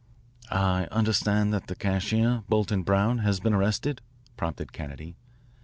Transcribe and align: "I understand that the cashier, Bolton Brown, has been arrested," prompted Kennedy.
"I 0.49 0.85
understand 0.85 1.53
that 1.53 1.67
the 1.67 1.75
cashier, 1.75 2.41
Bolton 2.49 2.81
Brown, 2.81 3.19
has 3.19 3.39
been 3.39 3.53
arrested," 3.53 4.01
prompted 4.35 4.73
Kennedy. 4.73 5.15